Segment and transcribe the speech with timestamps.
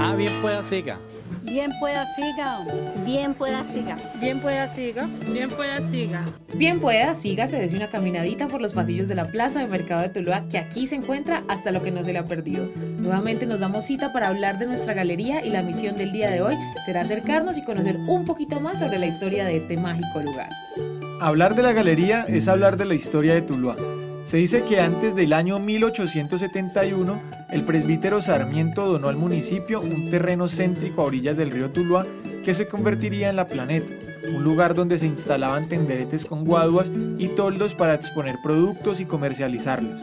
[0.00, 0.98] Ah, bien pueda siga.
[1.44, 2.66] Bien pueda siga.
[3.04, 3.96] Bien pueda siga.
[4.20, 5.08] Bien pueda siga.
[5.32, 6.24] Bien pueda siga.
[6.54, 10.02] Bien pueda siga se desde una caminadita por los pasillos de la plaza de mercado
[10.02, 12.68] de Tuluá que aquí se encuentra hasta lo que no se le ha perdido.
[12.98, 16.42] Nuevamente nos damos cita para hablar de nuestra galería y la misión del día de
[16.42, 20.50] hoy será acercarnos y conocer un poquito más sobre la historia de este mágico lugar.
[21.20, 23.76] Hablar de la galería es hablar de la historia de Tuluá.
[24.34, 27.22] Se dice que antes del año 1871,
[27.52, 32.04] el presbítero Sarmiento donó al municipio un terreno céntrico a orillas del río Tuluá
[32.44, 33.86] que se convertiría en la Planeta,
[34.34, 40.00] un lugar donde se instalaban tenderetes con guaduas y toldos para exponer productos y comercializarlos.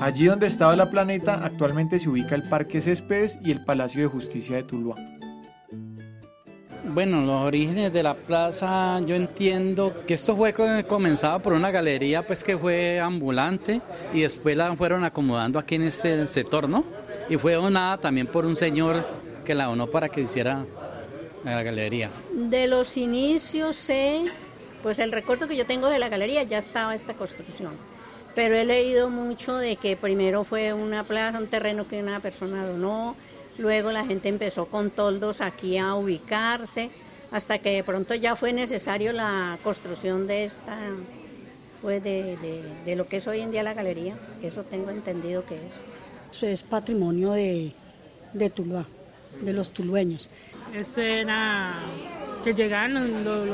[0.00, 4.08] Allí donde estaba la Planeta actualmente se ubica el Parque Céspedes y el Palacio de
[4.08, 4.96] Justicia de Tuluá.
[6.88, 10.54] Bueno, los orígenes de la plaza, yo entiendo que esto fue
[10.86, 13.80] comenzado por una galería pues que fue ambulante
[14.14, 16.84] y después la fueron acomodando aquí en este sector, ¿no?
[17.28, 19.04] Y fue donada también por un señor
[19.44, 20.64] que la donó para que hiciera
[21.44, 22.08] la galería.
[22.32, 24.22] De los inicios sé,
[24.82, 27.72] pues el recuerdo que yo tengo de la galería ya estaba esta construcción.
[28.36, 32.66] Pero he leído mucho de que primero fue una plaza, un terreno que una persona
[32.66, 33.16] donó,
[33.58, 36.90] Luego la gente empezó con toldos aquí a ubicarse,
[37.30, 40.78] hasta que de pronto ya fue necesario la construcción de esta,
[41.80, 44.14] pues de, lo que es hoy en día la galería.
[44.42, 45.80] Eso tengo entendido que es.
[46.30, 47.72] Eso es patrimonio de,
[48.34, 48.84] de Tuluá,
[49.40, 50.28] de los tulueños.
[50.74, 51.76] Eso era
[52.44, 53.46] que llegaban los,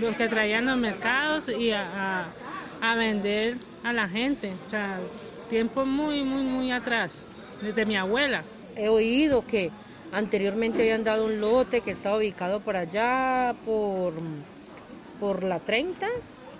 [0.00, 2.26] los, que traían los mercados y a,
[2.80, 4.52] a, vender a la gente.
[4.66, 5.00] O sea,
[5.48, 7.26] tiempo muy, muy, muy atrás,
[7.60, 8.44] desde mi abuela
[8.80, 9.70] he oído que
[10.12, 14.14] anteriormente habían dado un lote que estaba ubicado por allá, por,
[15.20, 16.08] por la 30,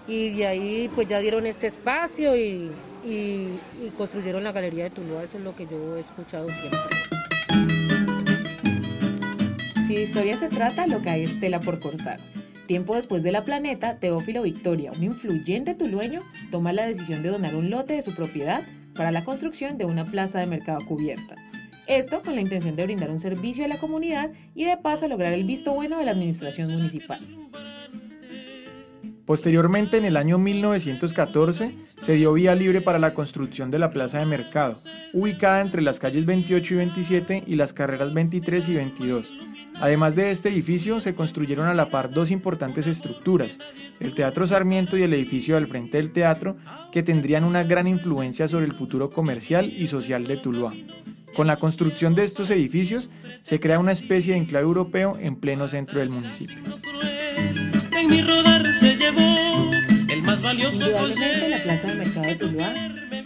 [0.07, 2.71] y de ahí pues ya dieron este espacio y,
[3.97, 6.79] construyeron la Galería de Tuluá, eso es lo que yo he escuchado siempre.
[9.87, 12.21] Si de historia se trata, lo que hay es tela por cortar.
[12.67, 17.57] Tiempo después de la planeta, Teófilo Victoria, un influyente tulueño, toma la decisión de donar
[17.57, 18.63] un lote de su propiedad
[18.95, 21.35] para la construcción de una plaza de mercado cubierta.
[21.91, 25.33] Esto con la intención de brindar un servicio a la comunidad y de paso lograr
[25.33, 27.19] el visto bueno de la administración municipal.
[29.27, 34.21] Posteriormente, en el año 1914, se dio vía libre para la construcción de la plaza
[34.21, 34.81] de mercado,
[35.13, 39.33] ubicada entre las calles 28 y 27 y las carreras 23 y 22.
[39.75, 43.59] Además de este edificio, se construyeron a la par dos importantes estructuras,
[43.99, 46.57] el Teatro Sarmiento y el edificio al frente del teatro,
[46.93, 50.73] que tendrían una gran influencia sobre el futuro comercial y social de Tuluá.
[51.35, 53.09] Con la construcción de estos edificios
[53.43, 56.57] se crea una especie de enclave europeo en pleno centro del municipio.
[60.73, 62.75] Indudablemente la Plaza de Mercado de Tuluá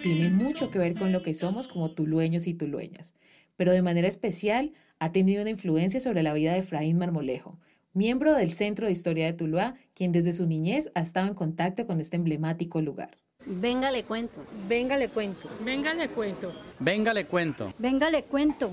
[0.03, 3.15] tiene mucho que ver con lo que somos como tulueños y tulueñas,
[3.57, 7.59] pero de manera especial ha tenido una influencia sobre la vida de Efraín Marmolejo,
[7.95, 11.87] miembro del Centro de Historia de Tuluá, quien desde su niñez ha estado en contacto
[11.87, 13.17] con este emblemático lugar.
[13.47, 14.41] Venga, le cuento.
[14.67, 15.49] Venga, le cuento.
[15.61, 16.53] Venga, le cuento.
[16.79, 17.73] Venga, le cuento.
[17.79, 18.71] Venga, le cuento.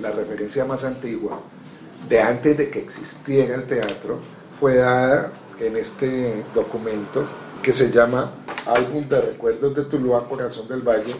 [0.00, 1.40] La referencia más antigua
[2.08, 4.20] de antes de que existiera el teatro
[4.58, 7.26] fue dada en este documento
[7.62, 8.32] que se llama
[8.66, 11.14] Álbum de Recuerdos de Tuluá, Corazón del Valle,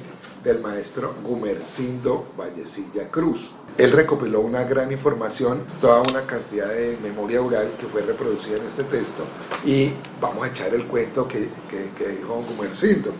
[0.44, 3.52] del maestro Gumercindo Vallecilla Cruz.
[3.78, 8.66] Él recopiló una gran información, toda una cantidad de memoria oral que fue reproducida en
[8.66, 9.24] este texto
[9.64, 9.90] y
[10.20, 13.12] vamos a echar el cuento que, que, dijo Gumercindo.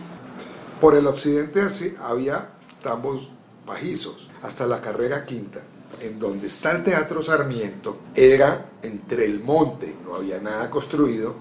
[0.79, 1.61] Por el occidente
[2.01, 3.31] había tambos
[3.65, 5.61] bajizos hasta la carrera quinta,
[6.01, 11.35] en donde está el Teatro Sarmiento, era entre el monte, no había nada construido,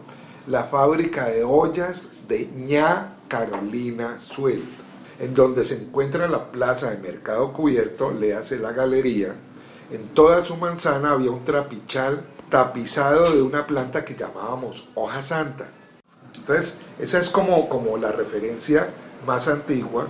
[0.46, 4.83] la fábrica de ollas de ña Carolina Suelta
[5.18, 9.34] en donde se encuentra la plaza de mercado cubierto, le hace la galería,
[9.90, 15.66] en toda su manzana había un trapichal tapizado de una planta que llamábamos hoja santa.
[16.34, 18.88] Entonces, esa es como, como la referencia
[19.26, 20.08] más antigua.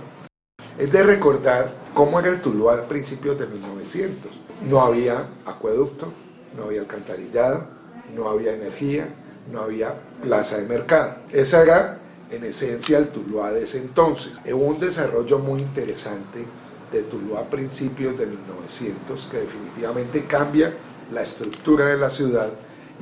[0.77, 4.31] Es de recordar cómo era el Tuluá al principios de 1900.
[4.67, 6.11] No había acueducto,
[6.57, 7.67] no había alcantarillado,
[8.15, 9.07] no había energía,
[9.51, 11.15] no había plaza de mercado.
[11.31, 11.99] Esa era
[12.35, 14.33] en esencia el Tuluá de ese entonces.
[14.45, 16.45] Hubo un desarrollo muy interesante
[16.91, 20.73] de Tuluá a principios de 1900 que definitivamente cambia
[21.11, 22.49] la estructura de la ciudad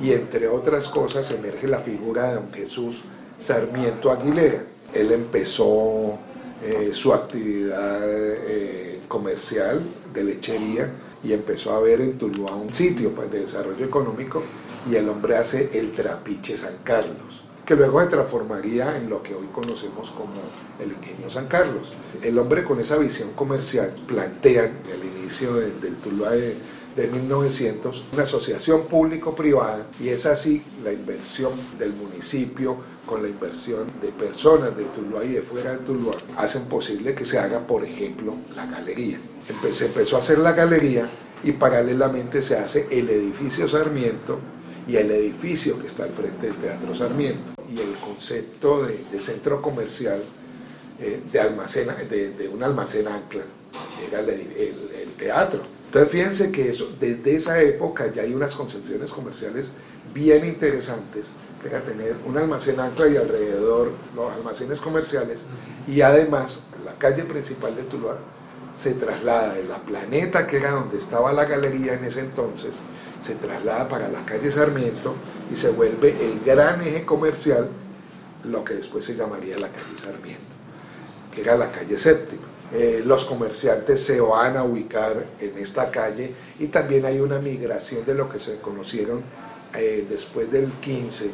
[0.00, 3.02] y entre otras cosas emerge la figura de don Jesús
[3.38, 4.64] Sarmiento Aguilera.
[4.92, 6.18] Él empezó
[6.62, 9.82] eh, su actividad eh, comercial
[10.12, 10.92] de lechería
[11.22, 14.42] y empezó a ver en Tuluá un sitio pues, de desarrollo económico
[14.90, 19.34] y el hombre hace el trapiche San Carlos que luego se transformaría en lo que
[19.34, 20.34] hoy conocemos como
[20.78, 21.92] el ingenio San Carlos.
[22.22, 26.56] El hombre con esa visión comercial plantea el inicio del, del Tuluá de,
[26.96, 32.76] de 1900 una asociación público-privada y es así la inversión del municipio
[33.06, 37.24] con la inversión de personas de Tuluá y de fuera de Tuluá hacen posible que
[37.24, 39.18] se haga, por ejemplo, la galería.
[39.70, 41.08] Se empezó a hacer la galería
[41.42, 44.38] y paralelamente se hace el edificio Sarmiento
[44.86, 49.20] y el edificio que está al frente del Teatro Sarmiento y el concepto de, de
[49.20, 50.22] centro comercial
[51.00, 53.42] eh, de, almacén, de, de, un almacén ancla
[54.06, 55.62] era el, el, el, teatro.
[55.86, 59.72] Entonces fíjense que eso, desde esa época ya hay unas concepciones comerciales
[60.12, 61.26] bien interesantes,
[61.62, 65.40] que tener un almacén ancla y alrededor los almacenes comerciales
[65.88, 68.18] y además la calle principal de Tuluá
[68.74, 72.80] se traslada de la Planeta, que era donde estaba la galería en ese entonces,
[73.20, 75.14] se traslada para la calle Sarmiento
[75.52, 77.68] y se vuelve el gran eje comercial,
[78.44, 80.42] lo que después se llamaría la calle Sarmiento,
[81.32, 82.42] que era la calle séptima.
[82.72, 88.04] Eh, los comerciantes se van a ubicar en esta calle y también hay una migración
[88.04, 89.22] de lo que se conocieron
[89.76, 91.30] eh, después del 15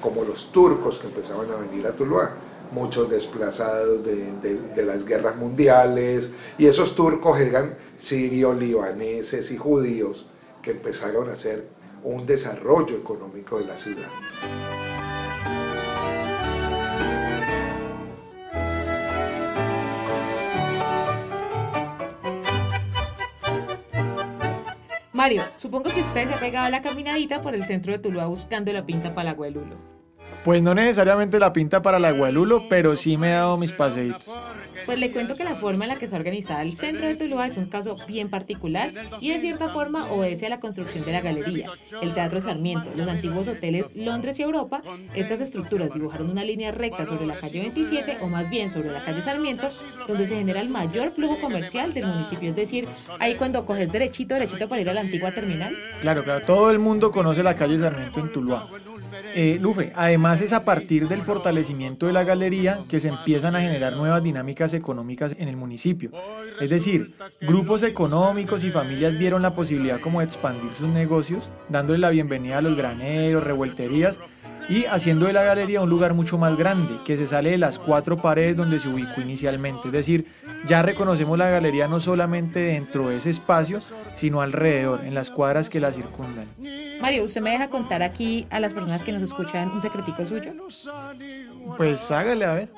[0.00, 2.34] como los turcos que empezaban a venir a Tuluá
[2.72, 10.26] muchos desplazados de, las guerras mundiales, y esos turcos eran sirios, libaneses y judíos
[10.62, 11.68] que empezaron a hacer
[12.02, 14.08] un desarrollo económico de la ciudad.
[25.12, 28.24] Mario, supongo que usted se ha pegado a la caminadita por el centro de Tuluá
[28.24, 29.99] buscando la pinta para la Guelulo.
[30.44, 34.26] Pues no necesariamente la pinta para la Gualulo, pero sí me he dado mis paseitos.
[34.86, 37.46] Pues le cuento que la forma en la que está organizada el centro de Tuluá
[37.46, 41.20] es un caso bien particular y de cierta forma obedece a la construcción de la
[41.20, 41.70] galería,
[42.00, 44.80] el Teatro Sarmiento, los antiguos hoteles Londres y Europa.
[45.14, 49.04] Estas estructuras dibujaron una línea recta sobre la calle 27 o más bien sobre la
[49.04, 49.68] calle Sarmiento,
[50.08, 52.88] donde se genera el mayor flujo comercial del municipio, es decir,
[53.18, 55.76] ahí cuando coges derechito, derechito para ir a la antigua terminal.
[56.00, 58.68] Claro, claro, todo el mundo conoce la calle Sarmiento en Tuluá.
[59.34, 63.60] Eh, Lufe, además es a partir del fortalecimiento de la galería que se empiezan a
[63.60, 66.10] generar nuevas dinámicas económicas en el municipio.
[66.60, 71.98] Es decir, grupos económicos y familias vieron la posibilidad como de expandir sus negocios, dándole
[71.98, 74.20] la bienvenida a los graneros, revuelterías
[74.70, 77.80] y haciendo de la galería un lugar mucho más grande, que se sale de las
[77.80, 79.88] cuatro paredes donde se ubicó inicialmente.
[79.88, 80.26] Es decir,
[80.68, 83.80] ya reconocemos la galería no solamente dentro de ese espacio,
[84.14, 86.46] sino alrededor, en las cuadras que la circundan.
[87.00, 90.52] Mario, ¿usted me deja contar aquí a las personas que nos escuchan un secretico suyo?
[91.76, 92.68] Pues hágale a ver.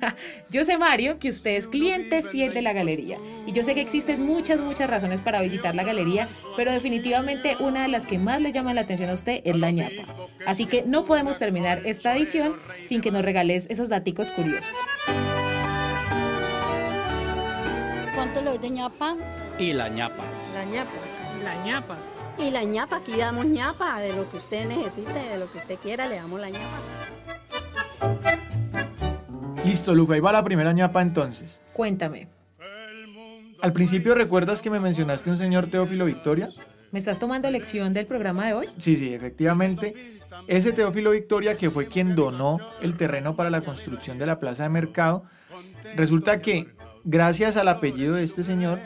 [0.50, 3.18] yo sé, Mario, que usted es cliente fiel de la galería.
[3.46, 7.82] Y yo sé que existen muchas, muchas razones para visitar la galería, pero definitivamente una
[7.82, 10.06] de las que más le llama la atención a usted es la ñapa.
[10.46, 14.72] Así que no podemos terminar esta edición sin que nos regales esos daticos curiosos.
[18.14, 19.16] ¿Cuánto le doy de ñapa?
[19.58, 20.24] Y la ñapa.
[20.54, 20.90] La ñapa.
[21.44, 21.96] La ñapa.
[22.38, 25.76] Y la ñapa, aquí damos ñapa, de lo que usted necesite, de lo que usted
[25.78, 26.78] quiera, le damos la ñapa.
[29.64, 31.60] Listo, Lufa, ahí va la primera ñapa entonces.
[31.72, 32.28] Cuéntame.
[33.60, 36.48] Al principio, ¿recuerdas que me mencionaste un señor Teófilo Victoria?
[36.90, 38.66] ¿Me estás tomando lección del programa de hoy?
[38.78, 40.18] Sí, sí, efectivamente.
[40.46, 44.62] Ese Teófilo Victoria, que fue quien donó el terreno para la construcción de la plaza
[44.62, 45.24] de mercado,
[45.96, 46.68] resulta que
[47.04, 48.80] gracias al apellido de este señor,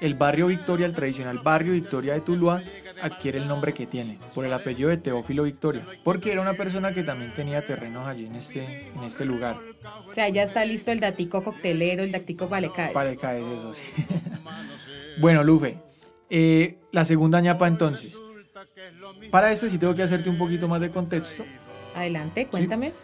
[0.00, 2.62] el barrio Victoria, el tradicional barrio Victoria de Tuluá,
[3.02, 6.92] adquiere el nombre que tiene, por el apellido de Teófilo Victoria, porque era una persona
[6.92, 9.58] que también tenía terrenos allí en este, en este lugar.
[10.08, 12.94] O sea, ya está listo el datico coctelero, el datico valecaes.
[12.94, 13.84] Valecaes, eso sí.
[15.20, 15.78] bueno, Lufe,
[16.30, 18.18] eh, la segunda ñapa entonces.
[19.30, 21.44] Para este sí tengo que hacerte un poquito más de contexto.
[21.94, 22.88] Adelante, cuéntame.
[22.90, 22.94] ¿Sí?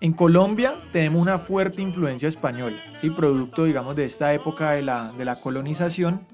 [0.00, 3.10] En Colombia tenemos una fuerte influencia española, ¿sí?
[3.10, 6.26] producto, digamos, de esta época de la, de la colonización.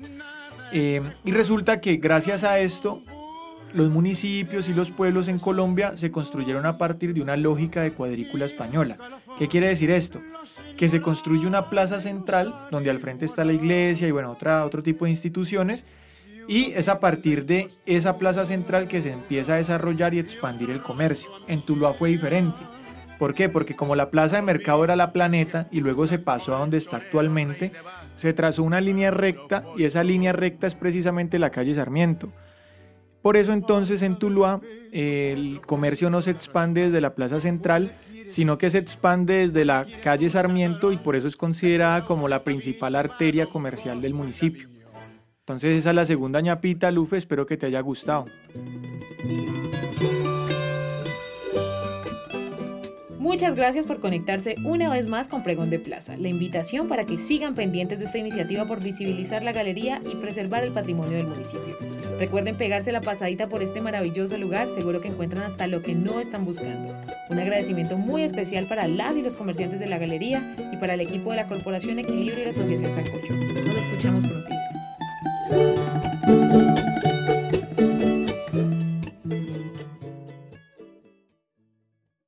[0.73, 3.03] Eh, y resulta que gracias a esto,
[3.73, 7.93] los municipios y los pueblos en Colombia se construyeron a partir de una lógica de
[7.93, 8.99] cuadrícula española.
[9.39, 10.21] ¿Qué quiere decir esto?
[10.77, 14.65] Que se construye una plaza central donde al frente está la iglesia y bueno, otra,
[14.65, 15.87] otro tipo de instituciones.
[16.49, 20.71] Y es a partir de esa plaza central que se empieza a desarrollar y expandir
[20.71, 21.31] el comercio.
[21.47, 22.59] En Tuluá fue diferente.
[23.21, 23.51] ¿Por qué?
[23.51, 26.79] Porque como la plaza de mercado era la planeta y luego se pasó a donde
[26.79, 27.71] está actualmente,
[28.15, 32.33] se trazó una línea recta y esa línea recta es precisamente la calle Sarmiento.
[33.21, 37.95] Por eso entonces en Tuluá el comercio no se expande desde la plaza central,
[38.27, 42.43] sino que se expande desde la calle Sarmiento y por eso es considerada como la
[42.43, 44.71] principal arteria comercial del municipio.
[45.41, 48.25] Entonces esa es la segunda ñapita, Lufe, espero que te haya gustado.
[53.31, 56.17] Muchas gracias por conectarse una vez más con Pregón de Plaza.
[56.17, 60.65] La invitación para que sigan pendientes de esta iniciativa por visibilizar la galería y preservar
[60.65, 61.77] el patrimonio del municipio.
[62.19, 66.19] Recuerden pegarse la pasadita por este maravilloso lugar, seguro que encuentran hasta lo que no
[66.19, 66.93] están buscando.
[67.29, 71.01] Un agradecimiento muy especial para las y los comerciantes de la galería y para el
[71.01, 73.33] equipo de la Corporación Equilibrio y la Asociación Sancocho.
[73.33, 74.40] Nos escuchamos pronto.